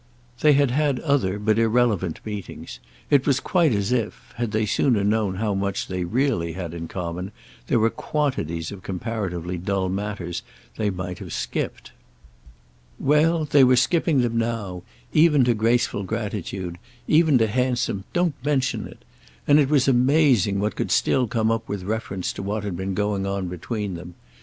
They 0.39 0.53
had 0.53 0.71
had 0.71 0.99
other, 1.01 1.37
but 1.37 1.59
irrelevant, 1.59 2.21
meetings; 2.25 2.79
it 3.11 3.27
was 3.27 3.39
quite 3.39 3.71
as 3.71 3.91
if, 3.91 4.33
had 4.37 4.49
they 4.49 4.65
sooner 4.65 5.03
known 5.03 5.35
how 5.35 5.53
much 5.53 5.85
they 5.85 6.03
really 6.05 6.53
had 6.53 6.73
in 6.73 6.87
common, 6.87 7.31
there 7.67 7.77
were 7.77 7.91
quantities 7.91 8.71
of 8.71 8.81
comparatively 8.81 9.59
dull 9.59 9.89
matters 9.89 10.41
they 10.75 10.89
might 10.89 11.19
have 11.19 11.31
skipped. 11.31 11.91
Well, 12.97 13.45
they 13.45 13.63
were 13.63 13.75
skipping 13.75 14.21
them 14.21 14.39
now, 14.39 14.81
even 15.13 15.43
to 15.43 15.53
graceful 15.53 16.01
gratitude, 16.01 16.79
even 17.07 17.37
to 17.37 17.45
handsome 17.45 18.03
"Don't 18.11 18.33
mention 18.43 18.87
it!"—and 18.87 19.59
it 19.59 19.69
was 19.69 19.87
amazing 19.87 20.59
what 20.59 20.75
could 20.75 20.89
still 20.89 21.27
come 21.27 21.51
up 21.51 21.69
without 21.69 21.87
reference 21.89 22.33
to 22.33 22.41
what 22.41 22.63
had 22.63 22.75
been 22.75 22.95
going 22.95 23.27
on 23.27 23.49
between 23.49 23.93
them. 23.93 24.15